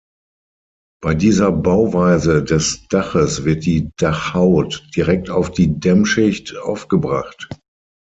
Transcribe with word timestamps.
Bei 1.03 1.13
dieser 1.13 1.51
Bauweise 1.51 2.43
des 2.43 2.87
Daches 2.87 3.45
wird 3.45 3.67
die 3.67 3.91
Dachhaut 3.99 4.89
direkt 4.95 5.29
auf 5.29 5.51
die 5.51 5.79
Dämmschicht 5.79 6.57
aufgebracht. 6.57 7.47